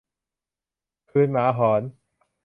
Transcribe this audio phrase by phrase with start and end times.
[1.09, 1.81] คืนหมาหอน